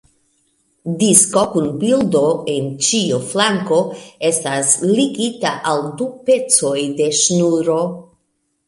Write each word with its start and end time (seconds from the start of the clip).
Disko 1.01 1.43
kun 1.55 1.67
bildo 1.83 2.23
en 2.55 2.71
ĉiu 2.89 3.19
flanko 3.35 3.79
estas 4.31 4.75
ligita 4.97 5.55
al 5.75 5.87
du 6.03 6.13
pecoj 6.31 6.77
de 7.03 7.13
ŝnuro. 7.25 7.81